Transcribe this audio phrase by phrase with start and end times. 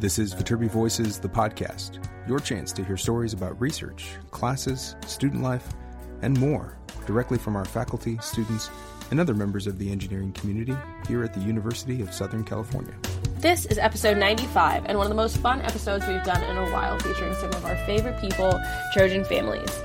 [0.00, 5.42] This is Viterbi Voices, the podcast, your chance to hear stories about research, classes, student
[5.42, 5.74] life,
[6.22, 8.70] and more directly from our faculty, students,
[9.10, 10.74] and other members of the engineering community
[11.06, 12.94] here at the University of Southern California.
[13.40, 16.72] This is episode 95, and one of the most fun episodes we've done in a
[16.72, 18.58] while, featuring some of our favorite people,
[18.94, 19.78] Trojan families.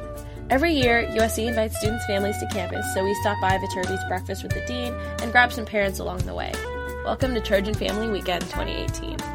[0.50, 4.54] Every year, USC invites students' families to campus, so we stop by Viterbi's Breakfast with
[4.54, 6.54] the Dean and grab some parents along the way.
[7.04, 9.35] Welcome to Trojan Family Weekend 2018.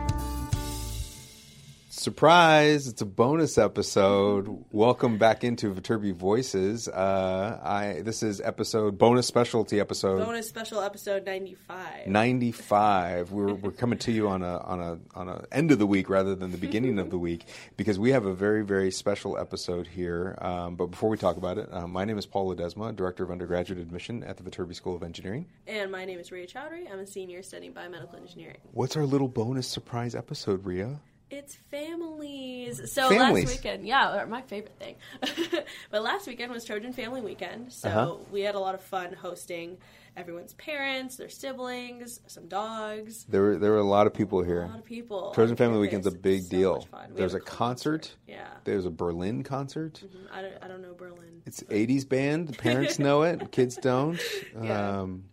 [2.01, 2.89] Surprise!
[2.89, 4.65] It's a bonus episode.
[4.73, 6.89] Welcome back into Viterbi Voices.
[6.89, 12.07] Uh, I this is episode bonus specialty episode Bonus special episode 95.
[12.07, 13.33] ninety five.
[13.33, 16.09] We're we're coming to you on a on a on a end of the week
[16.09, 17.45] rather than the beginning of the week
[17.77, 20.39] because we have a very very special episode here.
[20.41, 23.31] Um, but before we talk about it, uh, my name is Paul Ledesma, director of
[23.31, 25.45] undergraduate admission at the Viterbi School of Engineering.
[25.67, 26.91] And my name is Ria Chowdhury.
[26.91, 28.57] I'm a senior studying biomedical engineering.
[28.73, 30.99] What's our little bonus surprise episode, Ria?
[31.31, 32.93] It's families.
[32.93, 33.45] So Families.
[33.45, 34.97] last weekend, yeah, my favorite thing.
[35.91, 37.73] but last weekend was Trojan Family Weekend.
[37.73, 38.15] So Uh-huh.
[38.33, 39.79] we had a lot of fun hosting
[40.17, 43.25] everyone's parents, their siblings, some dogs.
[43.29, 44.63] There were there were a lot of people here.
[44.63, 45.31] A lot of people.
[45.33, 45.79] Trojan Family.
[45.79, 46.89] Weekend's a big So deal.
[47.15, 48.17] There's had a concert.
[48.27, 48.49] Yeah.
[48.65, 50.03] There's a Berlin concert.
[50.33, 51.43] I don't, I don't know Berlin.
[51.47, 52.49] It's 80s band.
[52.49, 53.53] The parents know it.
[53.53, 54.21] Kids don't.
[54.61, 55.01] Yeah.
[55.03, 55.25] Um,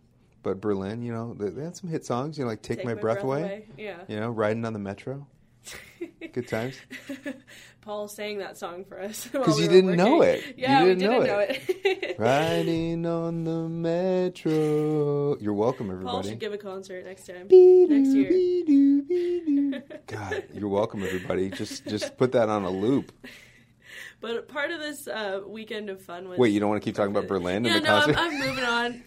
[0.43, 2.37] but Berlin, you know, they, had some hit songs.
[2.37, 3.97] You know, like "Take, My, Breath, Away." Yeah.
[4.07, 5.25] You know, riding on the metro.
[6.33, 6.75] Good times.
[7.81, 10.45] Paul sang that song for us 'Cause you didn't know it.
[10.47, 11.61] You Yeah, didn't we know didn't know it.
[11.85, 12.19] it.
[12.19, 15.37] Riding on the metro.
[15.39, 16.11] You're welcome, everybody.
[16.13, 17.47] Paul should give a concert next time.
[17.49, 19.81] Next year.
[20.07, 21.49] God, you're welcome, everybody.
[21.49, 23.11] Just just put that on a loop.
[24.19, 26.95] But part of this uh, weekend of fun was Wait, you don't want to keep
[26.95, 28.17] talking about Berlin yeah, and the no, concert?
[28.17, 29.03] I'm, I'm moving on.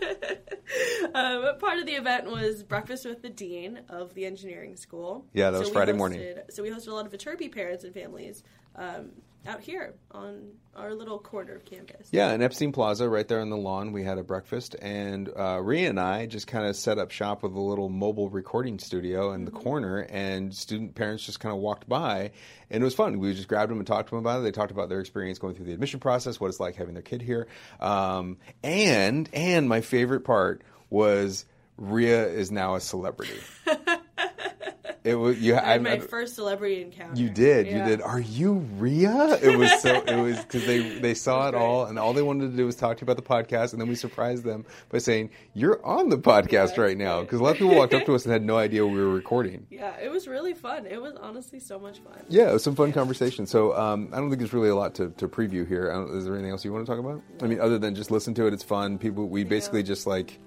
[0.00, 5.26] But part of the event was breakfast with the dean of the engineering school.
[5.32, 6.34] Yeah, that was Friday hosted- morning.
[6.50, 8.42] So we hosted a lot of Viterbi parents and families
[8.76, 9.10] um,
[9.46, 12.08] out here on our little corner of campus.
[12.10, 15.60] Yeah, in Epstein Plaza, right there on the lawn, we had a breakfast, and uh,
[15.60, 19.32] Ria and I just kind of set up shop with a little mobile recording studio
[19.32, 22.30] in the corner, and student parents just kind of walked by,
[22.70, 23.18] and it was fun.
[23.18, 24.42] We just grabbed them and talked to them about it.
[24.44, 27.02] They talked about their experience going through the admission process, what it's like having their
[27.02, 27.48] kid here,
[27.80, 31.44] um, and and my favorite part was
[31.76, 33.40] Ria is now a celebrity.
[35.04, 35.56] it was you.
[35.56, 37.20] I had my I- first celebrity encounter.
[37.20, 37.78] you did, Yeah.
[37.84, 38.02] you did.
[38.02, 39.38] Are you Ria?
[39.42, 40.00] It was so.
[40.02, 41.60] It was because they they saw it great.
[41.60, 43.80] all, and all they wanted to do was talk to you about the podcast, and
[43.80, 47.20] then we surprised them by saying you're on the podcast right now.
[47.22, 49.08] Because a lot of people walked up to us and had no idea we were
[49.08, 49.66] recording.
[49.70, 50.86] Yeah, it was really fun.
[50.86, 52.22] It was honestly so much fun.
[52.28, 53.46] Yeah, it was some fun conversation.
[53.46, 55.90] So um, I don't think there's really a lot to, to preview here.
[55.90, 57.20] I don't- Is there anything else you want to talk about?
[57.42, 58.98] I mean, other than just listen to it, it's fun.
[58.98, 60.38] People, we basically just like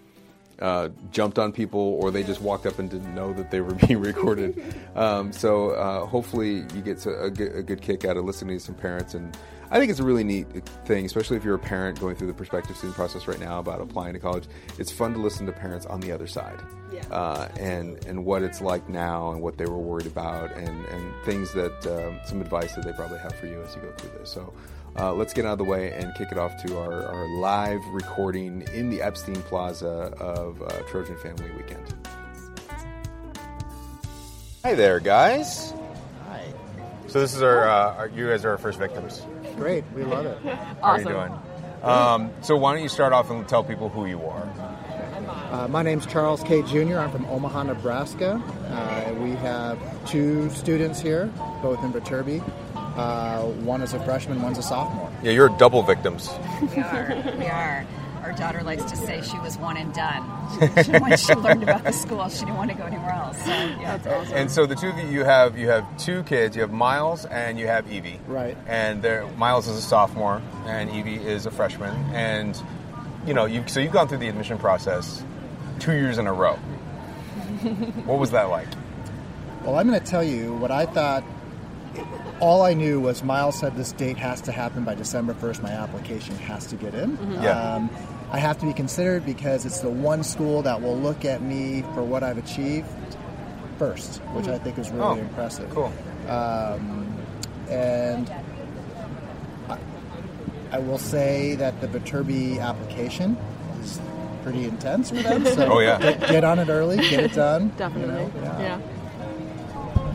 [0.60, 3.74] uh, jumped on people, or they just walked up and didn't know that they were
[3.88, 4.76] being recorded.
[4.96, 8.58] um, so uh, hopefully you get a, a, good, a good kick out of listening
[8.58, 9.38] to some parents and.
[9.72, 10.46] I think it's a really neat
[10.86, 13.82] thing, especially if you're a parent going through the prospective student process right now about
[13.82, 14.46] applying to college.
[14.78, 16.62] It's fun to listen to parents on the other side
[16.94, 17.02] Yeah.
[17.10, 21.14] uh, and and what it's like now and what they were worried about and and
[21.26, 24.12] things that um, some advice that they probably have for you as you go through
[24.20, 24.32] this.
[24.32, 24.54] So.
[24.98, 27.86] Uh, let's get out of the way and kick it off to our, our live
[27.88, 31.94] recording in the Epstein Plaza of uh, Trojan Family Weekend.
[34.64, 35.74] Hi there, guys.
[36.28, 36.46] Hi.
[37.08, 39.26] So this is our, uh, our you guys are our first victims.
[39.58, 39.84] Great.
[39.94, 40.38] We love it.
[40.42, 41.34] How are you doing?
[41.84, 44.50] Um, so why don't you start off and tell people who you are?
[45.52, 46.62] Uh, my name's Charles K.
[46.64, 46.98] Jr.
[46.98, 48.42] I'm from Omaha, Nebraska.
[48.70, 49.78] Uh, we have
[50.08, 51.32] two students here,
[51.62, 52.42] both in Viterbi.
[52.96, 55.12] Uh, one is a freshman, one's a sophomore.
[55.22, 56.30] Yeah, you're double victims.
[56.62, 57.36] We are.
[57.38, 57.86] We are.
[58.26, 60.32] Our daughter likes to say she was one and done.
[60.84, 63.38] She, when she learned about the school, she didn't want to go anywhere else.
[63.40, 63.98] So, yeah.
[63.98, 64.38] That's awesome.
[64.38, 66.56] And so the two of you, you have you have two kids.
[66.56, 68.20] You have Miles and you have Evie.
[68.28, 68.58] Right.
[68.68, 71.94] And there, Miles is a sophomore and Evie is a freshman.
[72.14, 72.60] And
[73.28, 75.24] you know, you so you've gone through the admission process
[75.80, 76.56] two years in a row.
[78.06, 78.68] what was that like?
[79.64, 81.24] Well, I'm going to tell you what I thought.
[82.42, 85.64] All I knew was Miles said this date has to happen by December 1st.
[85.64, 87.18] My application has to get in.
[87.18, 87.44] Mm-hmm.
[87.44, 87.76] Yeah.
[87.76, 87.90] Um,
[88.32, 91.84] I have to be considered because it's the one school that will look at me
[91.94, 92.88] for what I've achieved
[93.78, 94.64] first, which I mm-hmm.
[94.64, 95.70] think is really Oh, impressive.
[95.70, 95.94] Cool.
[96.28, 97.16] Um,
[97.70, 98.30] and
[99.70, 99.78] I,
[100.72, 103.38] I will say that the Viterbi application
[103.82, 104.00] is
[104.44, 105.46] pretty intense for them.
[105.46, 106.00] So Oh, yeah.
[106.00, 107.70] get, get on it early, get it done.
[107.78, 108.26] Definitely.
[108.26, 108.60] you know, yeah.
[108.60, 108.82] yeah,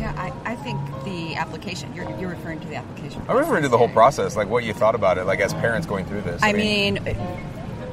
[0.08, 3.23] I, I think the application, you're, you're referring to the application.
[3.29, 4.00] I'm referring to the whole process.
[4.00, 6.43] process, like what you thought about it, like as parents going through this.
[6.43, 6.99] I mean,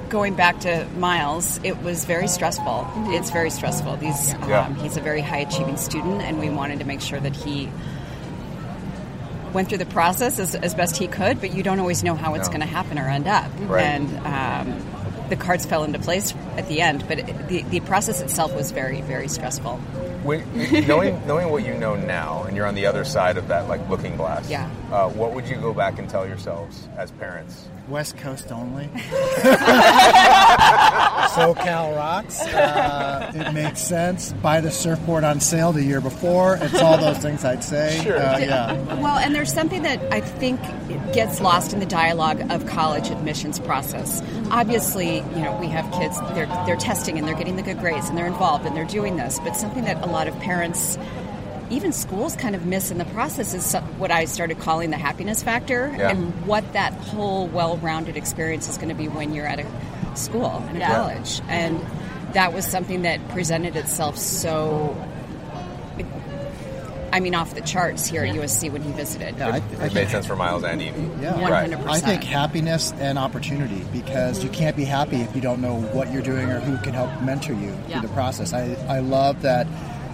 [0.10, 2.88] going back to Miles, it was very stressful.
[3.08, 3.98] It's very stressful.
[3.98, 4.66] These, Yeah.
[4.66, 7.70] um, he's a very high achieving student, and we wanted to make sure that he
[9.54, 11.40] went through the process as, as best he could.
[11.42, 12.54] But you don't always know how it's No.
[12.54, 13.52] going to happen or end up.
[13.62, 13.84] Right.
[13.84, 18.22] And um, the cards fell into place at the end, but it, the the process
[18.22, 19.80] itself was very very stressful.
[20.28, 20.44] When,
[20.88, 23.88] knowing knowing what you know now, and you're on the other side of that like
[23.88, 24.50] looking glass.
[24.50, 24.70] Yeah.
[24.92, 27.70] Uh, what would you go back and tell yourselves as parents?
[27.88, 28.90] West Coast only.
[31.32, 32.42] SoCal rocks.
[32.42, 34.34] Uh, it makes sense.
[34.34, 36.58] Buy the surfboard on sale the year before.
[36.62, 38.00] It's all those things I'd say.
[38.04, 38.18] Sure.
[38.18, 38.74] Uh, yeah.
[39.02, 40.60] Well, and there's something that I think
[41.14, 44.22] gets lost in the dialogue of college admissions process.
[44.52, 48.10] Obviously, you know, we have kids, they're, they're testing and they're getting the good grades
[48.10, 50.98] and they're involved and they're doing this, but something that a lot of parents,
[51.70, 55.44] even schools, kind of miss in the process is what I started calling the happiness
[55.44, 56.12] factor Yeah.
[56.12, 59.66] and what that whole well rounded experience is going to be when you're at a
[60.18, 60.94] school and a Yeah.
[60.96, 61.42] college.
[61.50, 61.80] And
[62.34, 64.96] that was something that presented itself so.
[67.12, 69.36] I mean, off the charts here at USC when he visited.
[69.38, 71.10] Yeah, I, I It made sense for Miles and Evie.
[71.22, 71.42] Yeah.
[71.50, 71.70] Right.
[71.72, 71.88] 100%.
[71.90, 76.12] I think happiness and opportunity because you can't be happy if you don't know what
[76.12, 78.00] you're doing or who can help mentor you Yeah.
[78.02, 78.52] through the process.
[78.54, 79.68] I, I love that.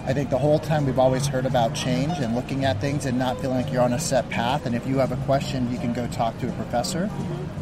[0.06, 3.18] I think the whole time we've always heard about change and looking at things and
[3.18, 4.64] not feeling like you're on a set path.
[4.64, 7.10] And if you have a question, you can go talk to a professor,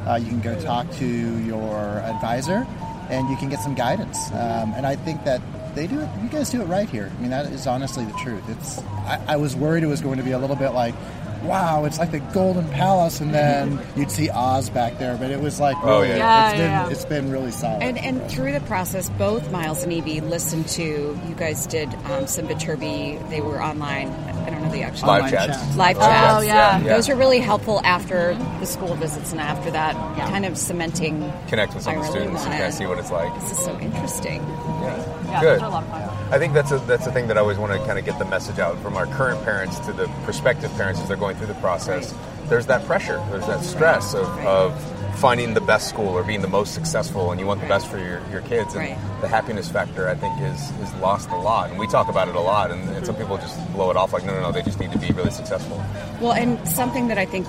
[0.07, 2.67] uh, you can go talk to your advisor,
[3.11, 4.31] and you can get some guidance.
[4.33, 5.41] Um, and I think that
[5.75, 6.09] they do it.
[6.23, 7.11] You guys do it right here.
[7.17, 8.43] I mean, that is honestly the truth.
[8.49, 8.79] It's.
[9.07, 10.95] I, I was worried it was going to be a little bit like.
[11.44, 15.41] Wow, it's like the Golden Palace, and then you'd see Oz back there, but it
[15.41, 16.17] was like, Oh, really, yeah.
[16.17, 16.91] Yeah, it's been yeah, yeah.
[16.91, 17.83] it's been really solid.
[17.83, 22.27] And, and through the process, both Miles and Evie listened to, you guys did um,
[22.27, 25.59] some Viterbi, they were online, I don't know the actual Live Online chats.
[25.61, 25.77] chats.
[25.77, 26.44] live Oh, chats.
[26.47, 26.79] yeah.
[26.83, 30.29] Those are really helpful after the school visits and after that, Yeah.
[30.31, 31.33] kind of cementing.
[31.49, 33.35] Connect with some of the students and wanna- kind of see what it's like.
[33.41, 34.41] This is so interesting.
[34.83, 35.19] Yeah.
[35.32, 35.55] Yeah, Good.
[35.55, 36.32] those are a lot of fun.
[36.32, 38.19] I think that's a, that's the thing that I always want to kind of get
[38.19, 41.49] the message out from our current parents to the prospective parents as they're going through
[41.49, 42.14] the process.
[42.49, 46.49] There's that pressure, there's that stress of, of finding the best school or being the
[46.49, 48.75] most successful, and you want the best for your, your kids.
[48.75, 49.20] And Right.
[49.20, 51.70] the happiness factor, I think, is, is lost a lot.
[51.70, 53.25] And we talk about it a lot, and, and some mm-hmm.
[53.25, 55.31] people just blow it off like, no, no, no, they just need to be really
[55.31, 55.82] successful.
[56.20, 57.46] Well, and something that I think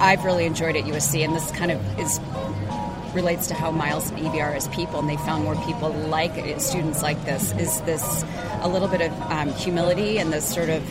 [0.00, 2.18] I've really enjoyed at USC, and this kind of is
[3.18, 7.02] relates to how Miles and are as people, and they found more people like students
[7.02, 7.50] like this.
[7.58, 8.24] Is this
[8.62, 10.84] a little bit of um, humility and this sort of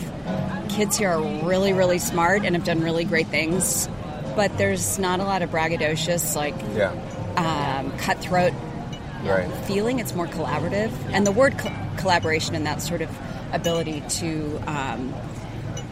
[0.68, 3.88] kids here are really, really smart and have done really great things,
[4.35, 6.91] but there's not a lot of braggadocious, like Yeah.
[7.38, 8.51] um, cutthroat
[9.24, 9.50] Right.
[9.65, 10.00] feeling.
[10.00, 13.09] It's more collaborative, and the word co- collaboration and that sort of
[13.53, 15.13] ability to um,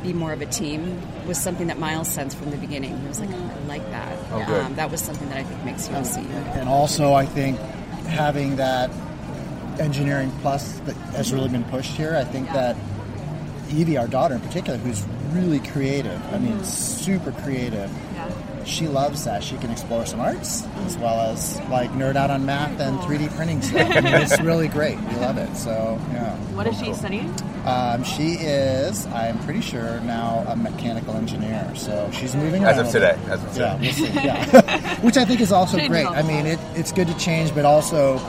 [0.05, 2.99] be more of a team was something that Miles sensed from the beginning.
[3.01, 4.61] He was like, "I like that." Oh.
[4.65, 6.17] Um, that was something that I think makes USC.
[6.55, 7.57] and also I think
[8.07, 8.91] having that
[9.79, 12.15] engineering plus that has really been pushed here.
[12.15, 12.75] I think that
[13.71, 15.03] Evie, our daughter in particular, who's
[15.33, 16.21] really creative.
[16.33, 17.91] I mean, super creative.
[18.13, 18.29] Yeah.
[18.63, 19.43] She loves that.
[19.43, 23.35] She can explore some arts as well as like nerd out on math and 3D
[23.35, 23.89] printing stuff.
[23.91, 24.97] I mean, it's really great.
[24.99, 25.55] We love it.
[25.57, 26.35] So yeah.
[26.55, 27.33] What is she studying?
[27.65, 31.71] Um, she is, I'm pretty sure, now a mechanical engineer.
[31.75, 32.79] So she's moving around.
[32.79, 33.17] As of today.
[33.27, 33.81] As of Yeah, today.
[33.81, 34.13] we'll see.
[34.23, 34.95] Yeah.
[35.01, 36.05] Which I think is also Changing great.
[36.07, 38.19] I mean, it, it's good to change, but also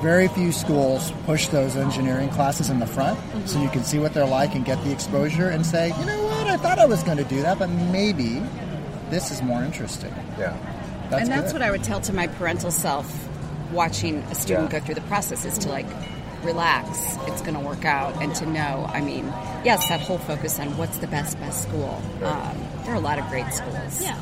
[0.00, 3.18] very few schools push those engineering classes in the front
[3.48, 6.22] so you can see what they're like and get the exposure and say, you know
[6.24, 8.42] what, I thought I was going to do that, but maybe
[9.10, 10.12] this is more interesting.
[10.38, 10.56] Yeah.
[11.10, 11.60] That's and that's good.
[11.60, 13.28] what I would tell to my parental self
[13.72, 14.78] watching a student Yeah.
[14.80, 15.86] go through the process is to like
[16.44, 18.14] relax it's going to work out.
[18.22, 19.26] And to know i mean
[19.64, 22.00] yes that whole focus on what's the best best school.
[22.22, 24.02] Um, there are a lot of great schools.
[24.02, 24.18] Yeah.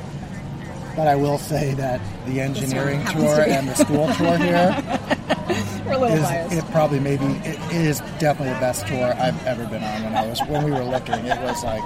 [0.95, 4.83] But I will say that the engineering tour and the school tour here
[5.93, 9.47] we're a little is biased it probably maybe it is definitely the best tour I've
[9.47, 11.15] ever been on when I was when we were looking.
[11.15, 11.83] It was like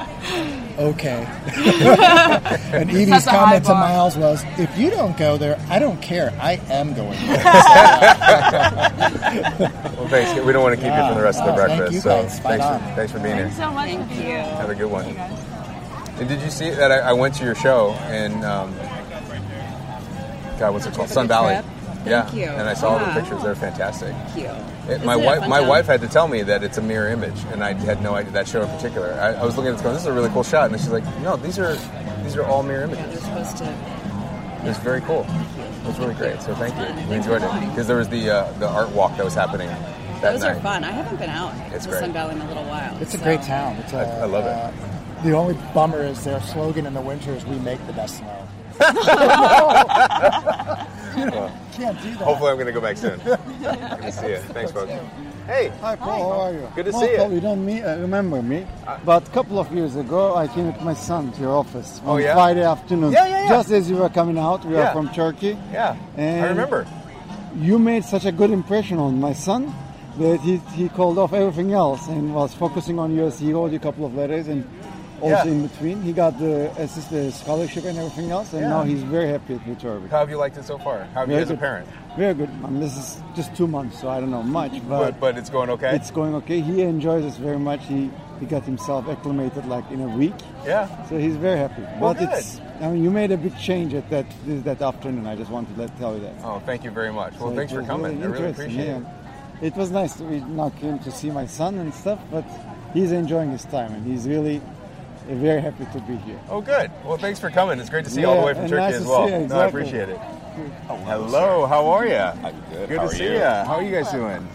[0.79, 1.25] okay.
[2.73, 3.75] and Evie's That's a high comment to.
[3.75, 6.33] Miles was, "If you don't go there, I don't care.
[6.41, 7.37] I am going." There.
[9.97, 10.45] Well, thanks.
[10.45, 11.93] We don't want to keep you from the rest of the Oh, thank breakfast.
[11.95, 12.39] you so guys.
[12.41, 13.51] Thanks for, thanks for being here.
[13.53, 13.89] So much.
[13.89, 14.37] Thank you.
[14.37, 15.05] Have a good one.
[15.07, 18.75] And did you see that I, I went to your show and um,
[20.59, 21.09] God, what's it called?
[21.09, 21.55] Sun Valley.
[21.55, 21.65] trip?
[22.07, 22.45] Yeah, Thank you.
[22.47, 23.15] and I saw all Yeah.
[23.15, 23.43] the pictures.
[23.43, 24.15] They're fantastic.
[24.15, 24.93] Thank you.
[24.95, 25.69] It, my wife, my time?
[25.69, 28.33] wife had to tell me that it's a mirror image, and I had no idea
[28.33, 29.13] that show in particular.
[29.21, 30.91] I, I was looking at this going, "This is a really cool shot," and she's
[30.91, 31.75] like, "No, these are
[32.23, 33.65] these are all mirror Yeah, they're images." supposed to.
[33.65, 35.27] It was very cool.
[35.29, 36.41] It was really great.
[36.43, 37.09] So thank you.
[37.09, 40.33] We enjoyed it because there was the uh, the art walk that was happening that
[40.33, 40.57] Those night.
[40.57, 40.85] are fun.
[40.85, 42.01] I haven't been out It's to great.
[42.01, 42.97] Sun Valley in a little while.
[43.03, 43.77] It's a great town.
[43.77, 44.53] It's a, I- I love it.
[44.53, 44.71] uh,
[45.23, 48.43] the only bummer is their slogan in the winter is "We make the best snow."
[51.21, 52.19] Can't do that.
[52.19, 53.19] Hopefully, I'm going to go back soon.
[53.21, 53.39] Good
[54.03, 54.37] to see you.
[54.39, 54.93] Thanks, folks.
[55.47, 56.33] Hey, Hi, Paul.
[56.33, 56.69] How are you?
[56.75, 57.33] Good to see you.
[57.35, 58.67] You don't me, uh, remember me,
[59.05, 62.09] but a couple of years ago, I came with my son to your office on
[62.09, 62.35] Oh, yeah?
[62.35, 63.13] Friday afternoon.
[63.13, 63.49] Yeah, yeah, yeah.
[63.49, 64.89] Just as you were coming out, we Yeah.
[64.89, 65.57] are from Turkey.
[65.73, 66.87] yeah, I remember.
[67.57, 69.73] You made such a good impression on my son
[70.19, 73.39] that he, he called off everything else and was focusing on USC.
[73.41, 74.65] He wrote you a couple of letters and
[75.21, 75.51] also Yeah.
[75.53, 76.03] in between.
[76.03, 78.69] He got the assist, the scholarship and everything else, and Yeah.
[78.69, 80.09] now he's very happy at Viterbi.
[80.11, 81.07] How have you liked it so far?
[81.15, 81.89] How have you Very as a parent?
[82.17, 82.49] Very good.
[82.65, 85.51] I mean, this is just two months, so I don't know much, But, but it's
[85.51, 85.95] going okay?
[85.95, 86.61] it's going okay.
[86.61, 87.85] He enjoys us very much.
[87.87, 90.35] He he got himself acclimated like in a week,
[90.67, 90.87] yeah.
[91.09, 91.81] so he's very happy.
[91.99, 92.29] Well, but good.
[92.39, 94.27] it's I mean you made a big change at that
[94.65, 95.27] that afternoon.
[95.27, 96.35] I just wanted to let tell you that.
[96.45, 97.33] Oh, thank you very much.
[97.41, 98.23] Well, So thanks for coming.
[98.23, 98.99] I really appreciate yeah.
[99.63, 99.69] it.
[99.69, 102.45] It was nice to we not came to see my son and stuff, but
[102.93, 104.61] he's enjoying his time and he's really
[105.29, 106.39] uh, very happy to be here.
[106.49, 106.91] Oh, good.
[107.05, 107.79] Well, thanks for coming.
[107.79, 109.27] It's great to see you all the way from Turkey nice as well.
[109.29, 110.19] see you, No, I appreciate it.
[110.89, 112.15] Hello, how are you?
[112.17, 112.89] I'm good.
[112.89, 113.33] Good How to see you?
[113.33, 113.39] you.
[113.41, 114.47] How are you guys doing?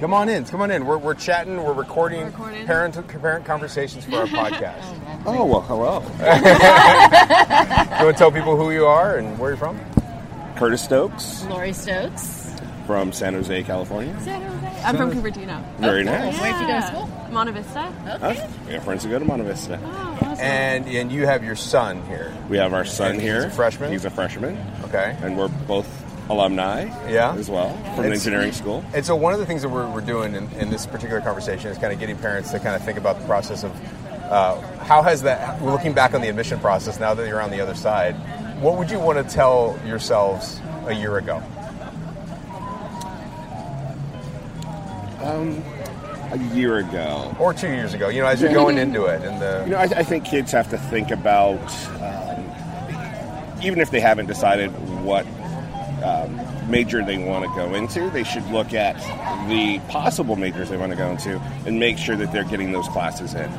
[0.00, 0.44] Come on in.
[0.44, 0.84] Come on in.
[0.86, 1.62] We're, we're chatting.
[1.62, 2.66] We're recording, Recording.
[2.66, 4.84] parent parent conversations for our podcast.
[5.26, 6.00] Oh well, hello.
[7.98, 9.80] you want to tell people who you are and where you're from?
[10.56, 12.52] Curtis Stokes Lori Stokes.
[12.86, 14.16] from San Jose, California.
[14.20, 14.82] San Jose.
[14.84, 15.64] I'm from Cupertino.
[15.78, 16.38] Very nice.
[16.40, 17.17] Where'd you go to school?
[17.30, 17.80] Monta Vista.
[18.22, 18.38] Us?
[18.66, 19.78] We have friends who go to Monta Vista.
[19.82, 20.38] Oh, awesome.
[20.44, 22.34] And and you have your son here.
[22.48, 23.46] We have our son And he's here.
[23.46, 23.90] a freshman?
[23.92, 25.16] He's a freshman, Okay.
[25.22, 25.86] and we're both
[26.30, 26.84] alumni.
[27.10, 27.34] Yeah.
[27.34, 28.84] as well from It's- engineering school.
[28.94, 31.70] And so one of the things that we're, we're doing in, in this particular conversation
[31.70, 33.72] is kind of getting parents to kind of think about the process of
[34.30, 37.60] uh, how has that, looking back on the admission process now that you're on the
[37.62, 38.14] other side,
[38.60, 41.42] what would you want to tell yourselves a year ago?
[46.30, 49.40] A year ago, Or two years ago, you know, as you're going into it and
[49.40, 51.58] the, you know, I, I think kids have to think about,
[52.02, 54.68] um, even if they haven't decided
[55.02, 55.26] what
[56.04, 56.38] um,
[56.70, 58.96] major they want to go into, they should look at
[59.48, 62.88] the possible majors they want to go into and make sure that they're getting those
[62.88, 63.50] classes in.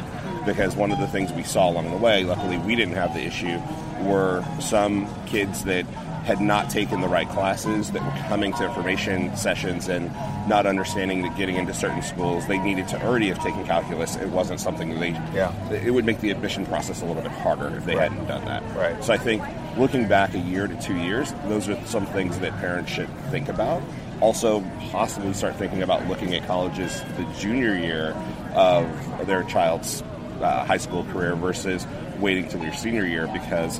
[0.45, 3.21] Because one of the things we saw along the way, luckily we didn't have the
[3.21, 3.59] issue,
[4.01, 5.85] were some kids that
[6.25, 10.11] had not taken the right classes that were coming to information sessions and
[10.47, 14.15] not understanding that getting into certain schools they needed to already have taken calculus.
[14.17, 15.51] It wasn't something that they Yeah.
[15.71, 18.63] it would make the admission process a little bit harder if they hadn't done that.
[18.75, 19.01] Right.
[19.03, 19.43] So I think
[19.77, 23.49] looking back a year to two years, those are some things that parents should think
[23.49, 23.81] about.
[24.21, 24.61] Also,
[24.91, 28.13] possibly start thinking about looking at colleges the junior year
[28.53, 28.85] of
[29.25, 30.03] their child's
[30.41, 31.88] uh, high school career versus
[32.19, 33.79] waiting till your senior year because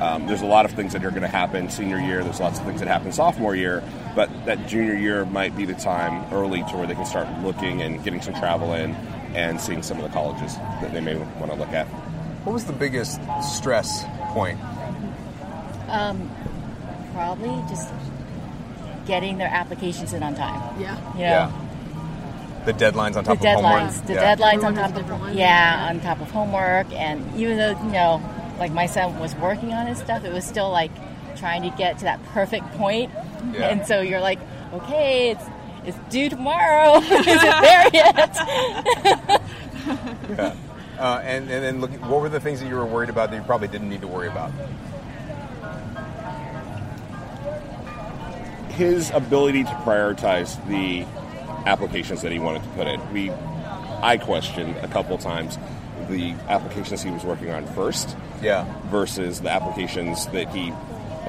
[0.00, 2.22] um, there's a lot of things that are going to happen senior year.
[2.24, 3.82] There's lots of things that happen sophomore year,
[4.16, 7.82] but that junior year might be the time early to where they can start looking
[7.82, 8.92] and getting some travel in
[9.34, 11.86] and seeing some of the colleges that they may want to look at.
[12.44, 14.58] what was the biggest stress point?
[15.88, 16.30] Um,
[17.12, 17.92] Probably just
[19.06, 20.80] getting their applications in on time.
[20.80, 20.96] Yeah.
[21.14, 21.52] You know,
[22.64, 24.06] The deadlines on the top of deadlines, homework?
[24.06, 24.36] the Yeah.
[24.36, 27.90] deadlines Everyone on top of different yeah, on top of homework, and even though you
[27.92, 28.22] know,
[28.60, 30.92] like my son was working on his stuff, it was still like
[31.36, 33.10] trying to get to that perfect point,
[33.52, 33.68] Yeah.
[33.70, 34.38] and so you're like,
[34.74, 35.44] okay, it's
[35.84, 36.98] it's due tomorrow.
[37.00, 38.36] Is it there yet?
[40.28, 40.54] Yeah.
[40.98, 43.36] Uh, and, and then look, what were the things that you were worried about that
[43.38, 44.52] you probably didn't need to worry about?
[48.72, 51.02] his ability to prioritize the
[51.68, 53.12] applications that he wanted to put in.
[53.12, 55.58] We, I questioned a couple times
[56.10, 58.64] the applications he was working on first Yeah.
[58.90, 60.72] versus the applications that he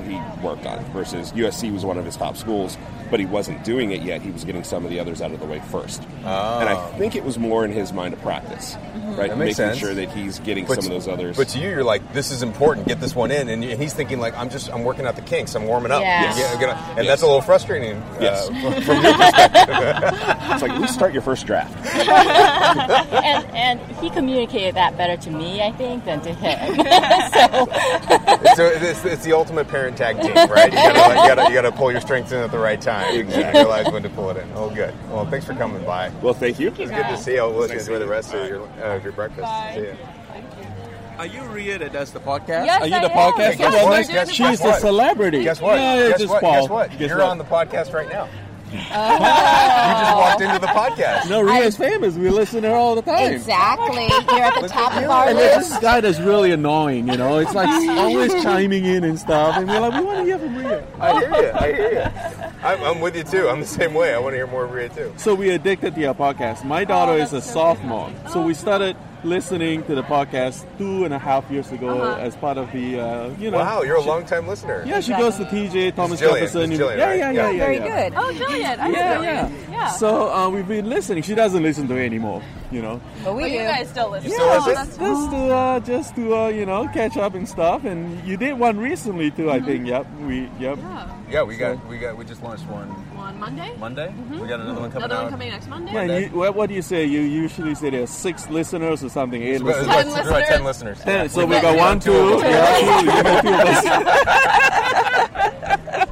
[0.06, 2.78] he worked on versus USC was one of his top schools,
[3.10, 4.22] but he wasn't doing it yet.
[4.22, 7.16] He was getting some of the others out of the way first, and I think
[7.16, 8.76] it was more in his mind of practice,
[9.18, 9.30] right?
[9.30, 9.78] That makes Making sense.
[9.78, 11.38] sure that he's getting some of those others.
[11.38, 12.88] But to you, you're like, this is important.
[12.88, 15.56] Get this one in, and he's thinking like, I'm just, I'm working out the kinks.
[15.56, 16.02] I'm warming up.
[16.02, 16.36] Yeah.
[16.38, 17.98] Yeah, gonna- and that's a little frustrating.
[17.98, 18.48] Uh, Yes.
[18.62, 19.76] from- from your perspective.
[20.52, 21.76] it's like at least start your first draft.
[21.96, 26.76] and and he communicated that better to me, I think, than to him.
[27.34, 30.72] so so it's, it's the ultimate parent tag team, right?
[30.72, 33.16] You gotta, you gotta, you gotta pull your strengths in at the right time.
[33.16, 34.50] You gotta realize when to pull it in.
[34.56, 34.94] Oh, good.
[35.10, 36.10] Well, thanks for coming by.
[36.22, 36.70] Well, thank you.
[36.70, 37.44] It's good to see you.
[37.50, 39.48] We'll enjoy the rest of your, uh, your breakfast.
[39.76, 39.94] See ya.
[41.18, 42.66] Are you Ria that does the podcast?
[42.66, 43.34] Yes, Are you I the am.
[43.34, 43.52] podcast?
[43.52, 44.08] Hey, guess Well, what?
[44.08, 45.44] Guess- She's guess the celebrity.
[45.44, 45.78] Guess what?
[45.78, 46.42] Yeah, guess, what?
[46.42, 46.90] Guess what?
[46.98, 47.28] Guess You're what?
[47.28, 48.28] on the podcast right now.
[48.74, 50.76] you just walked into the oh.
[50.76, 51.30] podcast.
[51.30, 52.16] No, Ria's famous.
[52.16, 53.34] We listen to her all the time.
[53.34, 54.04] Exactly.
[54.04, 55.82] You're at the top of our And there's this list.
[55.82, 57.40] guy that's really annoying, you know.
[57.40, 60.56] It's like always chiming in and stuff, and we're like, we want to hear from
[60.56, 60.88] Ria.
[61.00, 61.52] I hear you.
[61.52, 62.52] I hear you.
[62.64, 63.50] I'm, I'm with you too.
[63.50, 64.14] I'm the same way.
[64.14, 65.14] I want to hear more of Ria too.
[65.18, 66.64] So we addicted to your podcast.
[66.64, 71.14] My daughter oh, is a sophomore, so we started listening to the podcast two and
[71.14, 72.20] a half years ago Uh-huh.
[72.22, 73.58] as part of the, uh, you know.
[73.60, 74.84] Wow, you're a she- long time listener.
[74.86, 76.34] Yeah, she goes to TJ, Thomas Jillian.
[76.34, 76.72] Jefferson.
[76.72, 77.18] It's Jillian, yeah, right?
[77.20, 77.52] yeah, yeah, Yeah.
[77.52, 78.10] yeah, Very yeah.
[78.10, 78.18] good.
[78.18, 78.80] Oh, Jillian.
[78.80, 79.50] I Yeah, know yeah.
[79.72, 79.88] Yeah.
[79.92, 81.24] So uh, we've been listening.
[81.24, 83.00] She doesn't listen to it anymore, you know.
[83.24, 84.32] But we But you guys still listen.
[84.32, 85.06] Yeah, still just, listen?
[85.16, 87.84] just to uh, just to uh, you know catch up and stuff.
[87.86, 89.88] And you did one recently too, I think.
[89.88, 90.78] Yep, we yep.
[90.78, 91.08] Yeah.
[91.32, 92.90] Yeah, we got we got we just launched one
[93.42, 93.76] On Monday?
[93.80, 94.14] Monday.
[94.30, 95.22] We got another one coming Another out.
[95.24, 95.94] one coming next Monday?
[95.94, 97.06] Yeah, you, what, what do you say?
[97.06, 99.96] You usually say there's six listeners or something, eight It's about, listeners.
[99.96, 100.48] it's Ten about- it's about listeners.
[100.50, 101.00] ten listeners.
[101.02, 102.52] Ten, so we We've got one, two two, of them.
[102.52, 103.54] yeah, two, you two
[105.08, 106.08] of.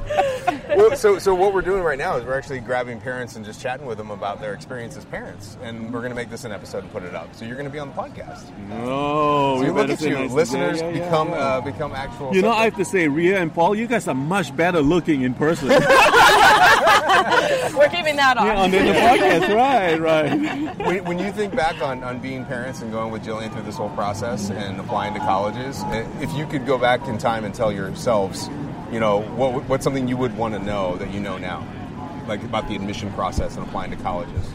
[0.76, 3.60] Well, so, so what we're doing right now is we're actually grabbing parents and just
[3.60, 6.52] chatting with them about their experience as parents, and we're going to make this an
[6.52, 7.34] episode and put it up.
[7.34, 8.50] So you're going to be on the podcast.
[8.84, 11.34] Oh, So we look better at you, nice listeners Yeah, yeah, yeah, become yeah.
[11.36, 12.34] Uh, become actual.
[12.34, 15.20] You know, I have to say, Ria and Paul, you guys are much better looking
[15.20, 15.68] in person.
[17.76, 18.46] We're keeping that on.
[18.46, 20.78] yeah, on the podcast, right, right.
[20.78, 23.76] when, when you think back on, on being parents and going with Jillian through this
[23.76, 25.82] whole process and applying to colleges,
[26.20, 28.48] if you could go back in time and tell yourselves,
[28.92, 31.66] you know, what, what's something you would want to know that you know now,
[32.28, 34.46] like about the admission process and applying to colleges?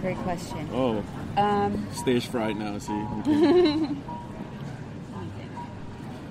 [0.00, 0.68] Great question.
[0.72, 1.02] Oh,
[1.36, 2.78] Um, stage fright now.
[2.78, 2.92] See.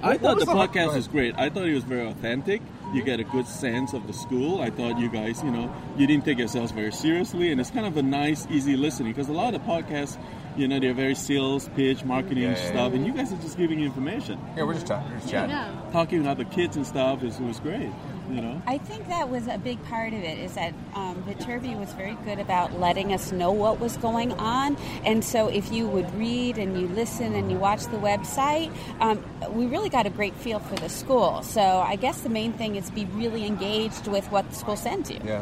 [0.03, 1.35] I thought the the- podcast was great.
[1.37, 2.61] I thought it was very authentic.
[2.95, 4.61] You get a good sense of the school.
[4.61, 7.85] I thought you guys, you know, you didn't take yourselves very seriously, and it's kind
[7.85, 10.17] of a nice, easy listening because a lot of the podcasts,
[10.55, 13.57] you know, they're very sales pitch, marketing Yeah, yeah, stuff, and you guys are just
[13.57, 15.49] giving information, Yeah, we're just, talking, we're just chatting.
[15.49, 15.75] Yeah.
[15.91, 17.21] talking about the kids and stuff.
[17.21, 17.91] Is was great,
[18.29, 18.61] you know.
[18.65, 20.37] I think that was a big part of it.
[20.39, 24.77] Is that um, Viterbi was very good about letting us know what was going on,
[25.03, 29.23] and so if you would read and you listen and you watch the website, um,
[29.51, 31.41] we really got a great feel for the school.
[31.43, 35.09] So I guess the main thing is be really engaged with what the school sends
[35.09, 35.19] you.
[35.23, 35.41] Yeah.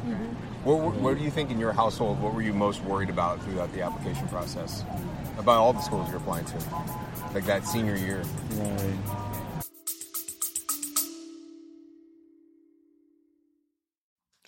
[0.63, 2.21] What, what, what do you think in your household?
[2.21, 4.83] What were you most worried about throughout the application process?
[5.37, 6.57] About all the schools you're applying to,
[7.33, 8.23] like that senior year.
[8.51, 9.32] Right.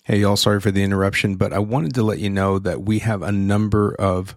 [0.06, 3.00] Hey, y'all, sorry for the interruption, but I wanted to let you know that we
[3.00, 4.36] have a number of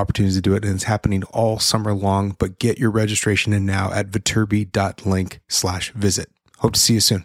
[0.00, 2.34] opportunities to do it, and it's happening all summer long.
[2.38, 6.30] But get your registration in now at viterbi.link slash visit.
[6.58, 7.24] Hope to see you soon.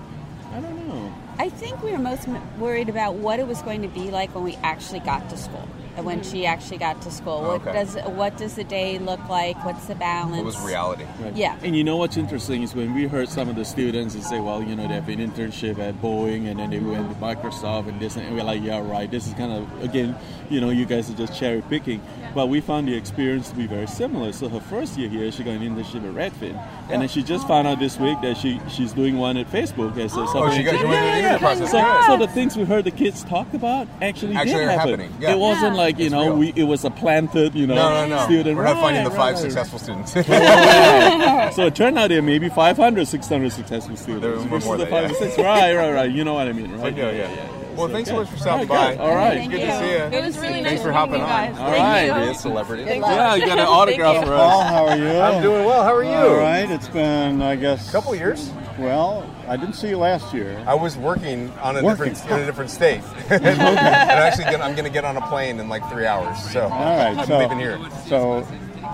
[0.00, 1.14] I don't know.
[1.38, 2.28] I think we were most
[2.58, 5.68] worried about what it was going to be like when we actually got to school.
[5.98, 7.72] And when she actually got to school, what Okay.
[7.72, 9.56] does what does the day look like?
[9.64, 10.36] What's the balance?
[10.36, 11.04] What was reality?
[11.20, 11.34] Right.
[11.34, 11.56] Yeah.
[11.64, 14.38] And you know what's interesting is when we heard some of the students and say,
[14.38, 17.88] well, you know, they have an internship at Boeing and then they went to Microsoft
[17.88, 19.10] and this, and we're like, yeah, right.
[19.10, 20.14] This is kind of, again,
[20.48, 22.00] you know, you guys are just cherry picking.
[22.32, 24.30] But we found the experience to be very similar.
[24.30, 26.62] So her first year here, she got an internship at Redfin.
[26.90, 29.96] And then she just found out this week that she she's doing one at Facebook
[29.98, 30.88] as a software Oh, she got- she engineer.
[30.88, 31.70] went the interview process.
[31.70, 32.04] So, Good.
[32.06, 34.88] so the things we heard the kids talk about actually, Actually did are happen.
[35.00, 35.14] happening.
[35.20, 35.32] Yeah.
[35.32, 35.82] It wasn't Yeah.
[35.82, 36.36] like, you It's know, real.
[36.36, 38.24] we it was a planted, you know, No, no, no.
[38.24, 38.56] student.
[38.56, 39.38] We're not finding the five right.
[39.38, 40.12] successful students.
[41.56, 44.22] so it turned out there may be 500, 600 successful students.
[44.22, 45.18] There were more versus the than five or yeah.
[45.18, 45.38] six.
[45.38, 46.10] Right, right, right.
[46.10, 46.96] You know what I mean, right?
[46.96, 47.48] yeah, yeah, yeah.
[47.78, 48.90] Well, thanks so much for stopping by.
[48.92, 49.00] good.
[49.00, 49.38] All right.
[49.38, 50.18] Thank Good to see you.
[50.18, 51.28] It was really Thanks nice for meeting hopping you on.
[51.28, 51.58] guys.
[51.58, 51.78] All Thank
[52.10, 52.20] right.
[52.24, 52.26] you.
[52.26, 52.82] Be a celebrity.
[52.82, 52.94] Yeah,
[53.36, 54.68] you got an autograph for Paul, us.
[54.68, 55.20] how are you?
[55.20, 55.84] I'm doing well.
[55.84, 56.10] How are you?
[56.10, 56.68] All right.
[56.68, 58.50] It's been, I guess, A couple years.
[58.80, 60.60] Well, I didn't see you last year.
[60.66, 62.14] I was working on a Working.
[62.14, 65.60] different in a different state, and actually gonna, I'm going to get on a plane
[65.60, 66.36] in like three hours.
[66.50, 67.16] So All right.
[67.16, 67.78] I'm so, leaving here.
[68.08, 68.46] So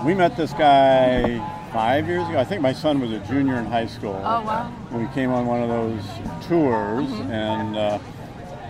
[0.05, 1.39] we met this guy
[1.73, 2.37] five years ago.
[2.37, 4.15] I think my son was a junior in high school.
[4.23, 4.71] Oh, wow.
[4.91, 6.03] We came on one of those
[6.47, 7.99] tours, and uh,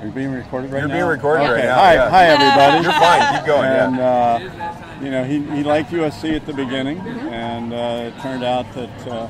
[0.05, 0.87] are being recorded right now.
[0.87, 2.09] You're being recorded right now, Hi, yeah.
[2.09, 2.83] hi, everybody.
[2.83, 3.35] You're fine.
[3.37, 3.65] Keep going.
[3.69, 4.97] And yeah.
[4.99, 8.71] uh, you know, he, he liked USC at the beginning, and uh, it turned out
[8.73, 9.27] that uh,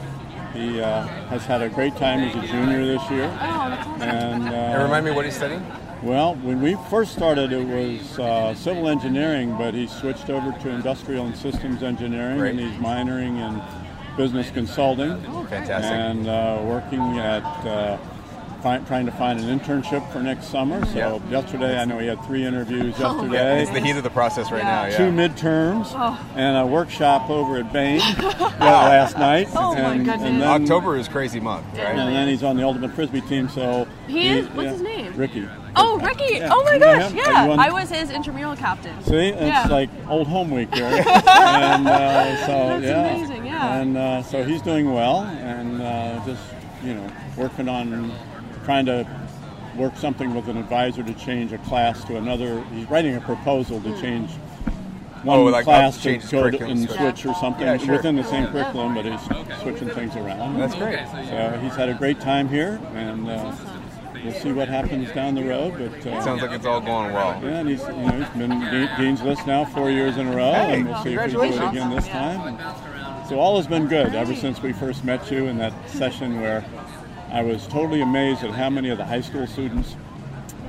[0.54, 3.26] he uh, has had a great time as a junior this year.
[3.26, 4.02] Oh, that's awesome.
[4.02, 5.66] And, uh, And remind me what he's studying.
[6.04, 10.70] well, when we first started, it was uh, civil engineering, but he switched over to
[10.70, 12.52] industrial and systems engineering, Great.
[12.52, 13.62] and he's minoring in
[14.16, 15.92] business consulting Oh, Fantastic.
[15.92, 17.98] and uh, working at uh,
[18.65, 20.84] find, trying to find an internship for next summer.
[20.88, 21.19] So Yeah.
[21.30, 23.62] yesterday, I know he had three interviews Yeah, yesterday.
[23.62, 24.86] it's the heat of the process right now.
[24.86, 24.97] Yeah.
[24.97, 26.19] Two midterms Oh.
[26.36, 27.99] and a workshop over at Bain
[28.60, 29.49] last night.
[29.56, 30.21] Oh, my and, goodness.
[30.23, 31.89] then, October is crazy month, right?
[31.95, 33.49] And then he's on the ultimate frisbee team.
[33.49, 34.47] So He is?
[34.47, 35.13] What's his name?
[35.15, 35.47] Ricky.
[35.75, 36.38] Oh, Ricky!
[36.38, 36.49] Yeah.
[36.51, 37.12] Oh my gosh!
[37.13, 38.95] Yeah, I was his intramural captain.
[39.04, 39.67] See, it's Yeah.
[39.67, 40.86] like old home week here.
[40.86, 43.75] and uh, so That's yeah, amazing, yeah.
[43.82, 46.41] And uh, so he's doing well, and uh, just
[46.82, 48.10] you know working on
[48.65, 49.08] trying to
[49.78, 52.63] work something with an advisor to change a class to another.
[52.73, 54.32] He's writing a proposal to change
[55.23, 57.25] one Oh, like class to go to, and switch.
[57.25, 57.95] or something Yeah, sure.
[57.95, 59.21] within the same curriculum, but he's
[59.62, 60.58] switching things around.
[60.60, 60.99] That's great.
[61.30, 63.30] So he's had a great time here, and.
[63.30, 63.56] Uh,
[64.23, 67.39] We'll see what happens down the road, but uh, Sounds like it's all going well.
[67.43, 70.36] yeah, and he's you know he's been de- dean's list now four years in a
[70.36, 72.58] row, Hey, and we'll see if we do it again this time.
[72.58, 76.41] And so all has been good ever since we first met you in that session
[76.41, 76.65] where
[77.32, 79.96] I was totally amazed at how many of the high school students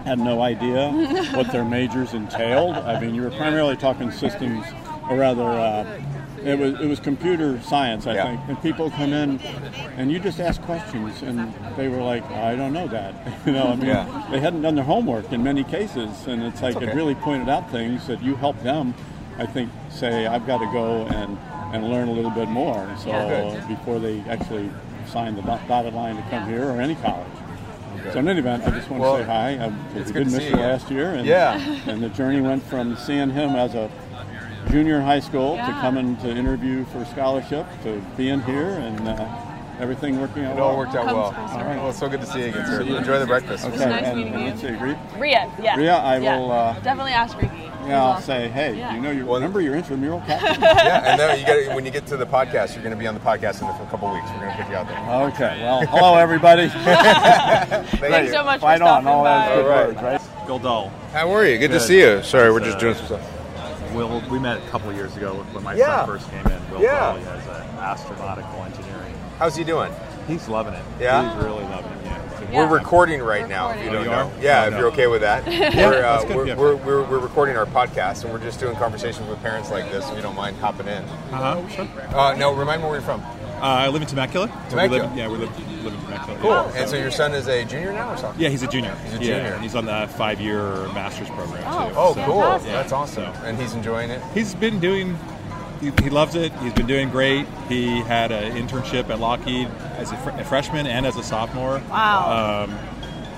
[0.04, 0.90] had no idea
[1.34, 2.76] what their majors entailed.
[2.76, 4.64] I mean, you were primarily talking systems,
[5.10, 5.42] or rather.
[5.44, 6.02] Uh,
[6.44, 8.24] it was it was computer science, I Yeah.
[8.28, 9.40] think, and people come in,
[9.96, 13.14] and you just ask questions, and they were like, "I don't know that,"
[13.46, 13.68] you know.
[13.72, 14.26] I mean, Yeah.
[14.30, 16.86] they hadn't done their homework in many cases, and it's like okay.
[16.86, 18.94] it really pointed out things that you help them.
[19.38, 21.36] I think say I've got to go and
[21.72, 22.86] and learn a little bit more.
[23.02, 23.28] So Yeah.
[23.28, 23.68] Good.
[23.68, 24.70] before they actually
[25.06, 27.26] sign the dotted line to come here or any college.
[28.12, 29.58] So in any event, I just want Well, to say hi.
[29.58, 30.62] Um, it's we good did to miss see you you.
[30.62, 31.58] last year, and Yeah.
[31.86, 33.90] and the journey went from seeing him as a
[34.70, 39.28] junior in high school to coming to interview for scholarship to being here and uh,
[39.80, 40.78] everything working out It all well.
[40.78, 41.16] worked out well.
[41.36, 41.76] All right.
[41.76, 42.80] Well, it's so good to see you again, sir.
[42.82, 43.64] Enjoy the breakfast.
[43.64, 44.46] Okay, nice and, meeting you.
[44.46, 44.68] let's see,
[45.18, 45.76] Ria, yeah.
[45.76, 46.38] Ria, I Yeah.
[46.38, 46.50] will.
[46.52, 47.70] Uh, Definitely ask Ricky.
[47.86, 48.94] yeah, I'll say, hey, Yeah.
[48.94, 50.60] you know, you Well- remember your intramural captain?
[50.62, 53.06] yeah, and then you get when you get to the podcast, you're going to be
[53.06, 54.26] on the podcast in a couple weeks.
[54.34, 54.98] We're going to put you out there.
[55.28, 56.68] Okay, well, hello everybody.
[56.68, 56.84] Thank
[58.00, 58.32] Thanks you.
[58.32, 59.48] so much Fight for on, stopping all by.
[59.48, 59.86] those good All right.
[59.88, 60.46] words, right?
[60.46, 60.92] Bill Dull.
[61.12, 61.58] How are you?
[61.58, 62.22] Good, to see you.
[62.22, 63.20] Sorry, we're just uh, doing some stuff.
[63.96, 66.04] Will, we met a couple of years ago when my Yeah.
[66.04, 66.70] son first came in.
[66.70, 66.98] Will Yeah.
[67.00, 69.14] Dull, he has uh, astronautical engineering.
[69.38, 69.90] How's he doing?
[70.28, 70.82] He's loving it.
[71.00, 71.34] Yeah?
[71.34, 71.98] He's really loving it.
[72.04, 72.12] Yeah.
[72.52, 72.58] Yeah.
[72.58, 73.70] We're recording right now.
[73.70, 74.30] If you Oh, don't you know, are?
[74.40, 74.78] yeah, Oh, if no.
[74.78, 76.54] you're okay with that, we're, uh, that's good, we're, yeah.
[76.56, 80.06] we're, we're, we're recording our podcast and we're just doing conversations with parents like this.
[80.10, 81.02] If you don't mind hopping in.
[81.32, 81.88] Uh-huh, sure.
[82.14, 83.22] Uh, no, remind me where you're from.
[83.56, 84.48] Uh, I live in Temecula.
[84.68, 84.88] Temecula.
[84.88, 86.38] We live, yeah, we live, live in Temecula.
[86.40, 86.50] Cool.
[86.50, 88.40] Yeah, And so your son is a junior now or something?
[88.42, 88.94] Yeah, he's a junior.
[89.04, 89.52] He's a Yeah, junior.
[89.54, 90.60] and he's on the five-year
[90.92, 91.88] master's program Oh.
[91.88, 91.94] too.
[91.96, 92.40] Oh, so- cool.
[92.42, 92.72] Fantastic.
[92.72, 93.34] That's awesome.
[93.34, 94.20] So- And he's enjoying it.
[94.34, 95.18] He's been doing.
[95.80, 96.52] He, he loves it.
[96.62, 97.46] He's been doing great.
[97.68, 101.82] He had an internship at Lockheed as a, fr- a freshman and as a sophomore.
[101.90, 102.64] Wow.
[102.68, 102.78] Um,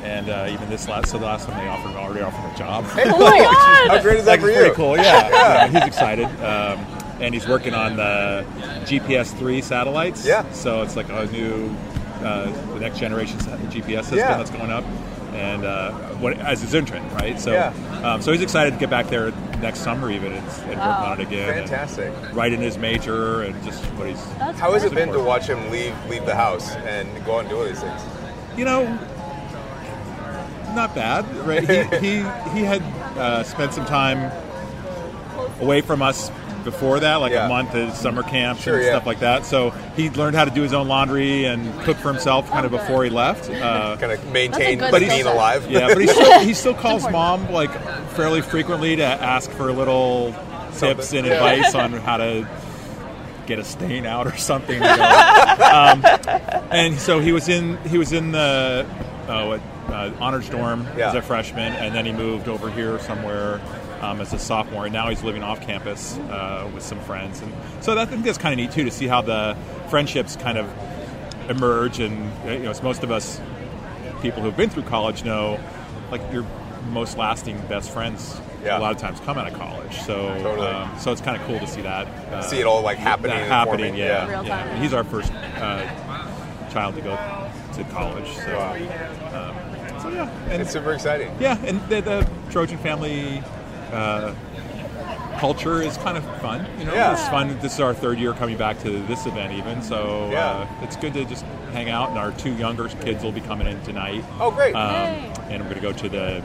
[0.05, 2.59] and uh, even this last, so the last time they offered already offered him a
[2.59, 2.85] job.
[2.89, 3.39] Oh my
[3.89, 3.89] god!
[3.97, 4.55] How great is that Like, for you?
[4.57, 4.97] pretty cool.
[4.97, 5.67] Yeah, yeah.
[5.69, 6.79] he's excited, um,
[7.21, 8.45] and he's working on the
[8.85, 10.25] GPS three satellites.
[10.27, 10.51] Yeah.
[10.53, 11.75] So it's like a new,
[12.23, 14.37] uh, the next generation GPS system Yeah.
[14.39, 14.85] that's going up,
[15.35, 17.39] and uh, what as his intern, right?
[17.41, 17.73] So, Yeah.
[18.05, 21.21] um, so he's excited to get back there next summer even and, and work on
[21.21, 21.53] it again.
[21.55, 22.13] Fantastic.
[22.33, 24.25] Right in his major and just what he's.
[24.39, 27.41] That's How has it been to watch him leave leave the house and go out
[27.41, 28.03] and do all these things?
[28.57, 28.85] you know,
[30.75, 31.25] not bad.
[31.47, 31.69] Right?
[31.69, 32.17] He he,
[32.59, 32.83] he had
[33.19, 34.31] uh, spent some time
[35.61, 36.31] away from us
[36.71, 37.47] before that, like Yeah.
[37.47, 38.91] a month at summer camps Sure, and yeah.
[38.93, 39.45] stuff like that.
[39.47, 42.71] So he learned how to do his own laundry and cook for himself kind of
[42.73, 43.49] before he left.
[43.51, 45.67] Uh, Kind of maintain but skill being alive.
[45.71, 47.73] yeah, but he still, he still calls mom like
[48.11, 50.35] fairly frequently to ask for little
[50.77, 51.35] tips and Yeah.
[51.35, 52.47] advice on how to
[53.47, 54.75] get a stain out or something.
[54.75, 55.57] you know.
[55.73, 56.05] um,
[56.71, 58.87] and so he was in he was in the
[59.29, 59.61] uh, what,
[59.93, 61.09] uh, honors dorm Yeah.
[61.09, 63.61] as a freshman, and then he moved over here somewhere.
[64.01, 67.53] Um, as a sophomore, and now he's living off campus uh, with some friends, and
[67.81, 69.57] so that, I think that's kind of neat too to see how the
[69.91, 70.71] friendships kind of
[71.51, 71.99] emerge.
[71.99, 73.41] And uh, you know, as most of us
[74.23, 75.59] people who've been through college know,
[76.13, 76.47] like your
[76.93, 78.79] most lasting best friends Yeah.
[78.79, 79.97] a lot of times come out of college.
[80.03, 80.69] So Totally.
[80.69, 82.07] um, so it's kind of cool to see that.
[82.33, 83.97] Uh, See it all, like, happening happening.
[83.97, 84.29] Yeah, yeah.
[84.31, 84.63] Real yeah.
[84.65, 84.81] time.
[84.81, 87.17] He's our first uh, child to go
[87.75, 88.29] to college.
[88.29, 88.59] So,
[89.35, 91.35] um, so yeah, and It's super exciting.
[91.41, 93.43] yeah, and the, the Trojan family.
[93.93, 94.35] Uh,
[95.39, 96.93] Culture is kind of fun, you know.
[96.93, 97.13] Yeah.
[97.13, 97.57] It's fun.
[97.61, 100.29] This is our third year coming back to this event, even so.
[100.33, 100.67] Yeah.
[100.81, 103.69] Uh, it's good to just hang out, and our two younger kids will be coming
[103.69, 104.25] in tonight.
[104.41, 104.75] Oh, great.
[104.75, 105.15] Um,
[105.49, 106.43] and I'm going to go to the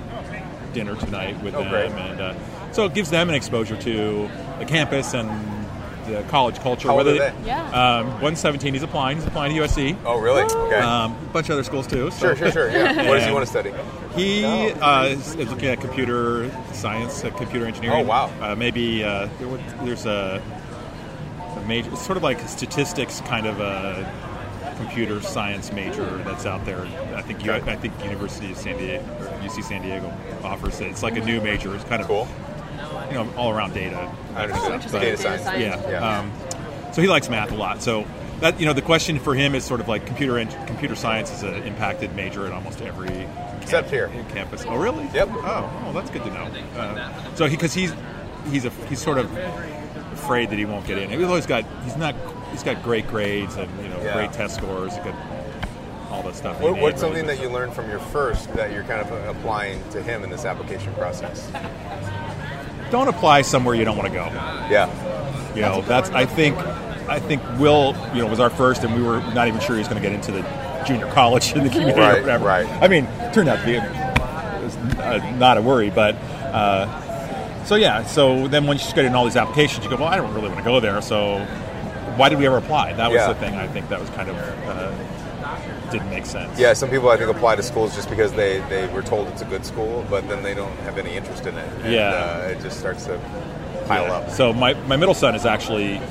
[0.73, 1.91] dinner tonight with Oh, them, great.
[1.91, 2.35] and uh,
[2.71, 4.29] so it gives them an exposure to
[4.59, 5.27] the campus and
[6.07, 6.87] the college culture.
[6.87, 7.47] How old whether are they?
[7.47, 7.99] Yeah.
[7.99, 8.73] Um, one's 17.
[8.73, 9.17] He's applying.
[9.17, 9.97] He's applying to USC.
[10.05, 10.43] Oh, really?
[10.43, 10.79] Okay.
[10.79, 12.11] Um, a bunch of other schools too.
[12.11, 12.69] so- sure, sure, sure.
[12.71, 13.07] Yeah.
[13.09, 13.73] What does he want to study?
[14.15, 18.05] He uh, is, is looking at computer science, uh, computer engineering.
[18.05, 18.31] Oh, wow.
[18.41, 19.27] Uh, maybe uh,
[19.83, 20.41] there's a,
[21.39, 24.11] a major, it's sort of like statistics kind of a
[24.77, 26.81] computer science major that's out there.
[27.15, 30.11] I think you, I think University of San Diego, or UC San Diego
[30.43, 30.87] offers it.
[30.87, 31.73] It's like a new major.
[31.75, 32.27] It's kind of cool.
[33.09, 34.11] You know, all around data.
[34.35, 34.83] I understand.
[34.91, 35.43] But- Data science.
[35.45, 35.89] Yeah.
[35.89, 36.19] Yeah.
[36.19, 36.31] Um,
[36.93, 37.81] so he likes math a lot.
[37.81, 38.05] So
[38.39, 41.31] that you know, the question for him is sort of like computer eng- computer science
[41.31, 43.27] is an impacted major at almost every
[43.61, 44.09] Except here.
[44.29, 44.65] campus.
[44.67, 45.05] Oh, really?
[45.13, 45.29] Yep.
[45.31, 46.49] Oh, oh that's good to know.
[46.79, 47.93] Uh, so because he's
[48.51, 49.31] he's a he's sort of
[50.13, 51.09] afraid that he won't get in.
[51.09, 52.15] He's always got he's not
[52.51, 54.13] he's got great grades and you know Yeah.
[54.13, 54.93] great test scores.
[54.97, 55.05] He's
[56.11, 56.59] all that stuff.
[56.61, 59.35] What, what's made, really something that you learned from your first that you're kind of
[59.35, 61.49] applying to him in this application process?
[62.93, 64.25] Don't apply somewhere you don't want to go.
[64.69, 64.87] Yeah.
[65.55, 66.55] You know, that's I think
[67.09, 69.79] I think Will, you know, was our first and we were not even sure he
[69.79, 70.43] was going to get into the
[70.85, 72.45] junior college in the community Right, or whatever.
[72.45, 72.67] right.
[72.83, 73.83] I mean, turned out to be it
[74.63, 76.13] was, uh, not a worry, but
[76.53, 80.07] uh, so yeah, so then once you get in all these applications, you go, well,
[80.07, 81.39] I don't really want to go there, so
[82.15, 82.93] why did we ever apply?
[82.93, 83.33] That was Yeah.
[83.33, 84.91] the thing I think that was kind of uh,
[85.93, 86.59] didn't make sense.
[86.59, 89.41] Yeah, some people I think apply to schools just because they, they were told it's
[89.41, 91.67] a good school, but then they don't have any interest in it.
[91.83, 92.09] And, Yeah.
[92.09, 93.17] uh, it just starts to
[93.87, 94.13] pile Yeah.
[94.13, 94.29] up.
[94.29, 96.01] So my, my middle son is actually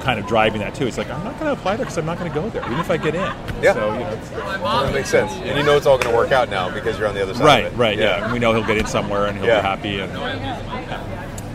[0.00, 0.84] kind of driving that too.
[0.84, 2.64] He's like, I'm not going to apply there because I'm not going to go there,
[2.66, 3.20] even if I get in.
[3.62, 3.72] Yeah.
[3.74, 4.16] So, you know,
[4.84, 5.32] That makes sense.
[5.32, 7.34] And you know it's all going to work out now because you're on the other
[7.34, 7.76] side right, of it.
[7.76, 8.24] right, yeah.
[8.24, 9.60] And we know he'll get in somewhere and he'll Yeah.
[9.62, 10.00] be happy.
[10.00, 10.12] And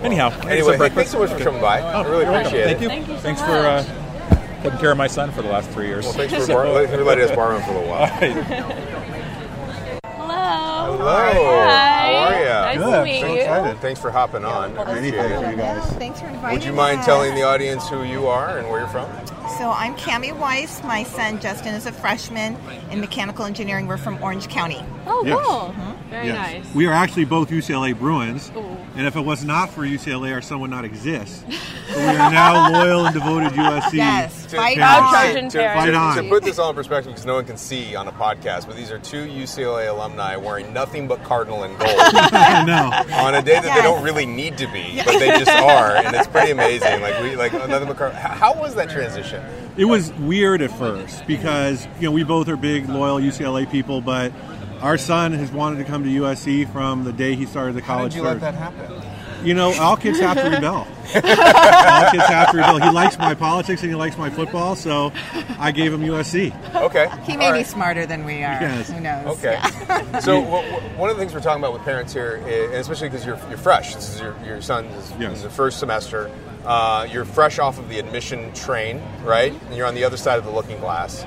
[0.03, 0.95] anyhow, Anyway, some hey, breakfast.
[0.95, 1.79] thanks so much for coming by.
[1.79, 2.47] I really you're welcome.
[2.47, 2.81] appreciate Thank it.
[2.81, 2.87] you.
[2.89, 3.49] Thank you so Thanks much.
[3.49, 4.00] for uh,
[4.63, 6.05] taking care of my son for the last three years.
[6.05, 8.11] Well, thanks for bar- let- for letting us borrow him for a while.
[8.11, 10.03] All right.
[10.15, 10.97] Hello.
[10.97, 11.61] Hello.
[11.63, 12.13] Hi.
[12.13, 12.79] How are you?
[12.79, 13.39] Nice to meet So you.
[13.41, 13.77] excited.
[13.79, 14.77] Thanks for hopping on.
[14.77, 15.83] Appreciate it.
[15.97, 17.05] Thanks for inviting Would you mind us.
[17.05, 19.09] telling the audience who you are and where you're from?
[19.57, 20.81] So I'm Cami Weiss.
[20.83, 22.57] My son Justin is a freshman
[22.89, 23.85] in mechanical engineering.
[23.87, 24.83] We're from Orange County.
[25.05, 25.37] Oh, Yes.
[25.45, 25.55] cool.
[25.69, 26.09] Mm-hmm.
[26.09, 26.65] Very Yes.
[26.65, 26.75] nice.
[26.75, 28.77] We are actually both UCLA Bruins, Ooh.
[28.97, 31.45] and if it was not for UCLA, our son would not exist.
[31.91, 33.93] But we are now loyal and devoted USC.
[33.97, 35.49] Yes, To- fight to- on.
[35.49, 36.15] to, Fight on.
[36.23, 38.77] to put this all in perspective, because no one can see on a podcast, but
[38.77, 42.91] these are two UCLA alumni wearing nothing but cardinal and gold I know.
[43.17, 43.83] on a day that they Yes.
[43.83, 47.01] don't really need to be, but they just are, and it's pretty amazing.
[47.01, 49.40] Like we, like nothing but card- How how was that transition?
[49.77, 54.01] It was weird at first because you know we both are big loyal UCLA people,
[54.01, 54.31] but
[54.81, 58.13] our son has wanted to come to USC from the day he started the college.
[58.13, 59.20] How did you let that happen?
[59.43, 60.75] You know, all kids have to rebel.
[61.15, 62.79] all kids have to rebel.
[62.79, 65.11] He likes my politics and he likes my football, so
[65.59, 66.53] I gave him USC.
[66.75, 67.09] Okay.
[67.23, 67.65] He may All be right.
[67.67, 68.61] smarter than we are.
[68.61, 68.89] Yes.
[68.91, 69.37] Who knows?
[69.39, 69.59] Okay.
[70.21, 73.09] so w- w- one of the things we're talking about with parents here, and especially
[73.09, 73.95] because you're, you're fresh.
[73.95, 75.37] This is your, your son is Yes.
[75.37, 76.29] is the first semester.
[76.65, 79.51] Uh, you're fresh off of the admission train, right?
[79.67, 81.25] And you're on the other side of the looking glass.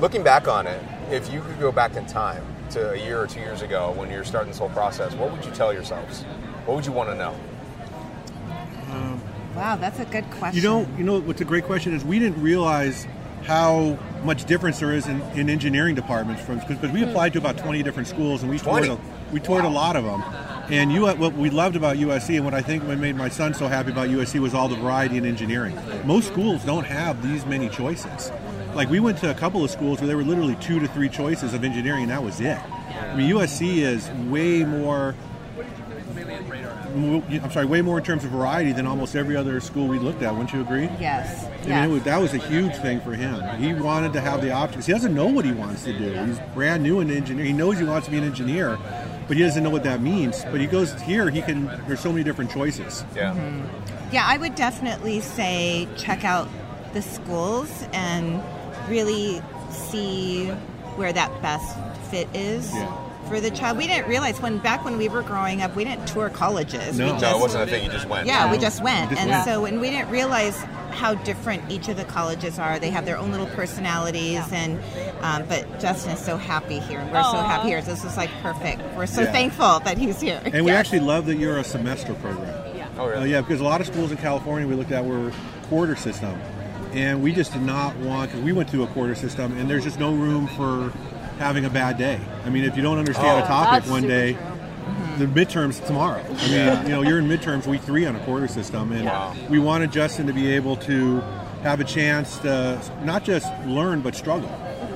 [0.00, 3.26] Looking back on it, if you could go back in time to a year or
[3.26, 6.24] two years ago when you're starting this whole process, what would you tell yourselves?
[6.64, 7.34] What would you want to know?
[8.90, 9.22] Um,
[9.56, 10.56] wow, that's a good question.
[10.56, 13.06] You know, you know what's a great question is we didn't realize
[13.44, 17.08] how much difference there is in, in engineering departments from because we hmm.
[17.08, 18.98] applied to about 20 different schools and we toured a,
[19.32, 20.22] we toured a lot of them.
[20.70, 23.52] And you, what we loved about USC and what I think what made my son
[23.52, 25.76] so happy about USC was all the variety in engineering.
[26.04, 28.30] Most schools don't have these many choices.
[28.74, 31.08] Like we went to a couple of schools where there were literally two to three
[31.08, 32.58] choices of engineering, and that was it.
[32.58, 35.16] I mean, USC is way more mo-
[36.94, 40.22] I'm sorry, way more in terms of variety than almost every other school we looked
[40.22, 40.32] at.
[40.32, 40.88] Wouldn't you agree?
[41.00, 41.44] Yes.
[41.64, 43.40] I mean, it was, that was a huge thing for him.
[43.60, 44.86] He wanted to have the options.
[44.86, 46.12] He doesn't know what he wants to do.
[46.24, 47.46] He's brand new in engineering.
[47.46, 48.78] He knows he wants to be an engineer,
[49.28, 50.44] but he doesn't know what that means.
[50.44, 51.30] But he goes here.
[51.30, 51.66] He can.
[51.86, 53.04] There's so many different choices.
[53.14, 53.34] Yeah.
[53.34, 54.14] Mm-hmm.
[54.14, 56.48] Yeah, I would definitely say check out
[56.92, 58.42] the schools and
[58.88, 60.48] really see
[60.96, 61.78] where that best
[62.10, 62.70] fit is
[63.28, 63.78] for the child.
[63.78, 66.98] We didn't realize when back when we were growing up, we didn't tour colleges.
[66.98, 67.06] No.
[67.06, 68.26] we No, just, it wasn't a thing, you just went.
[68.26, 69.44] Yeah, we just went, just and went.
[69.44, 70.56] so and we didn't realize
[70.90, 72.78] how different each of the colleges are.
[72.78, 74.78] They have their own little personalities, and
[75.22, 77.80] um, but Justin is so happy here, and we're so happy here.
[77.80, 78.82] This is like perfect.
[78.96, 79.32] We're so Yeah.
[79.32, 80.40] thankful that he's here.
[80.44, 82.76] And we actually love that you're a semester program.
[82.76, 82.88] Yeah.
[82.98, 83.22] Oh, really?
[83.22, 85.32] Uh, yeah, because a lot of schools in California we looked at were
[85.68, 86.38] quarter system,
[86.92, 89.84] and we just did not want because we went to a quarter system, and there's
[89.84, 90.92] just no room for
[91.38, 92.20] having a bad day.
[92.44, 94.32] I mean, if you don't understand Oh, a topic one day.
[94.34, 94.42] true.
[94.42, 95.18] Mm-hmm.
[95.18, 96.22] The midterms tomorrow.
[96.24, 96.82] I mean, Yeah.
[96.82, 99.34] you know, you're in midterms week three on a quarter system, and Wow.
[99.48, 101.22] we wanted Justin to be able to
[101.62, 104.48] have a chance to not just learn but struggle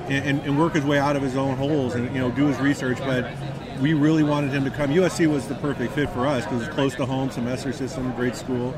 [0.09, 2.47] and, and, and work his way out of his own holes and you know do
[2.47, 2.97] his research.
[2.99, 3.29] But
[3.81, 4.89] we really wanted him to come.
[4.91, 8.35] USC was the perfect fit for us because it's close to home, semester system, great
[8.35, 8.73] school.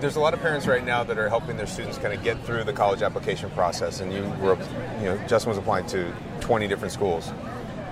[0.00, 2.42] There's a lot of parents right now that are helping their students kind of get
[2.44, 4.56] through the college application process, and you were,
[4.98, 6.10] you know, Justin was applying to
[6.40, 7.28] 20 different schools.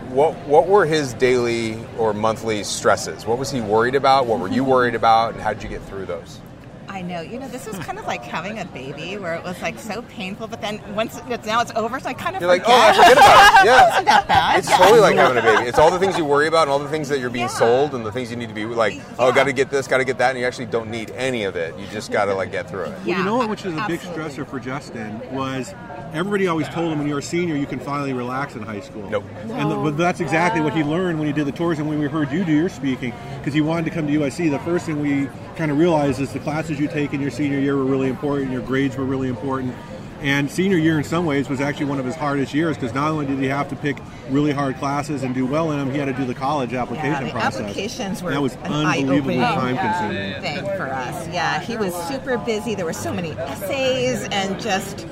[0.09, 3.27] What what were his daily or monthly stresses?
[3.27, 4.27] What was he worried about?
[4.27, 6.41] What were you worried about, and how did you get through those?
[6.89, 7.21] I know.
[7.21, 10.03] You know, this was kind of like having a baby, where it was like so
[10.03, 10.47] painful.
[10.49, 12.77] But then once it's now it's over, so I kind of You're like, forget.
[12.79, 13.65] oh, I forget about it.
[13.69, 13.89] Yeah.
[13.89, 14.59] Wasn't that bad?
[14.61, 14.77] It's Yeah.
[14.79, 15.69] totally like having a baby.
[15.69, 17.95] It's all the things you worry about and all the things that you're being sold
[17.95, 20.05] and the things you need to be like, oh, got to get this, got to
[20.05, 21.79] get that, and you actually don't need any of it.
[21.79, 22.91] You just got to like get through it.
[22.91, 25.75] Well, you know what, which is a big stressor for Justin was
[26.15, 29.09] everybody always told him when you're a senior you can finally relax in high school.
[29.11, 29.25] Nope.
[29.51, 31.99] And the, but that's exactly what he learned when he did the tours and when
[31.99, 34.51] we heard you do your speaking because he wanted to come to USC.
[34.51, 37.59] The first thing we kind of realized is the classes you take in your senior
[37.59, 38.53] year were really important.
[38.53, 39.75] Your grades were really important.
[40.21, 43.11] And senior year, in some ways, was actually one of his hardest years because not
[43.11, 43.97] only did he have to pick
[44.31, 47.11] really hard classes and do well in them, he had to do the college application
[47.11, 47.61] Yeah, the process.
[47.61, 50.43] applications were that was an unbelievably eye-opening time consuming.
[50.43, 51.29] thing for us.
[51.29, 52.75] Yeah, he was super busy.
[52.75, 55.07] There were so many essays and just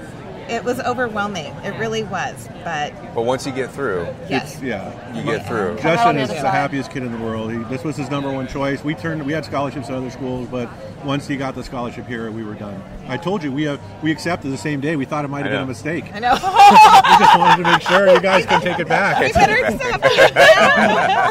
[0.48, 1.54] it was overwhelming.
[1.64, 2.48] It really was.
[2.64, 4.60] But But once you get through, Yes.
[4.62, 5.48] yeah, you get uh-huh.
[5.48, 5.78] through.
[5.80, 7.52] Justin is the happiest kid in the world.
[7.52, 8.84] He, this was his number one choice.
[8.84, 10.68] We turned, we had scholarships at other schools, but
[11.06, 12.82] once he got the scholarship here, we were done.
[13.08, 14.96] I told you we have, we accepted the same day.
[14.96, 16.04] We thought it might have been a mistake.
[16.12, 16.32] I know.
[16.34, 19.20] we just wanted to make sure you guys can take it back.
[19.20, 20.02] We better accept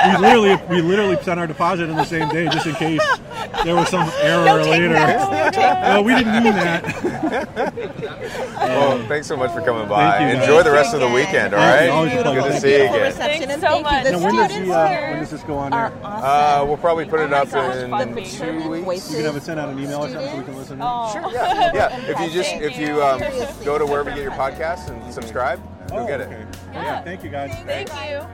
[0.06, 3.02] we literally, we literally sent our deposit in the same day just in case
[3.64, 4.90] there was some error No take later.
[4.90, 7.76] no no, we didn't mean that.
[8.58, 10.18] Well, thanks so much for coming by.
[10.18, 11.86] Thank you, Enjoy the rest of the weekend, all Thank right?
[11.86, 11.92] you.
[11.92, 12.42] Always a pleasure.
[12.42, 12.90] Good to Thank see you you.
[12.90, 13.02] again.
[13.02, 14.04] reception and so much.
[14.06, 16.64] Now, The when does, the, uh, here when does this go on are awesome.
[16.64, 19.10] Uh, we'll probably put it up so in two weeks.
[19.10, 20.78] You can have it sent out an email or something so we can listen.
[20.80, 21.10] to.
[21.12, 21.32] Sure.
[21.34, 21.98] Yeah, yeah.
[22.12, 23.20] If you just if you um,
[23.64, 26.28] go to wherever you get your podcasts and subscribe, you'll Oh, get it.
[26.28, 26.46] okay.
[26.74, 27.02] Yeah.
[27.04, 27.52] Thank you, guys.
[27.66, 28.26] Thank you.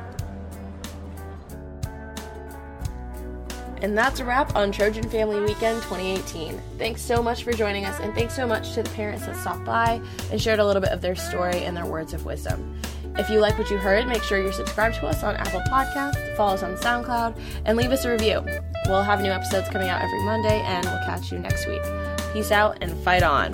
[3.82, 6.62] And that's a wrap on Trojan Family Weekend 2018.
[6.78, 9.66] Thanks so much for joining us, and thanks so much to the parents that stopped
[9.66, 10.00] by
[10.32, 12.80] and shared a little bit of their story and their words of wisdom.
[13.18, 16.36] If you like what you heard, make sure you're subscribed to us on Apple Podcasts,
[16.36, 18.44] follow us on SoundCloud, and leave us a review.
[18.88, 21.82] We'll have new episodes coming out every Monday, and we'll catch you next week.
[22.34, 23.52] Peace out and fight on.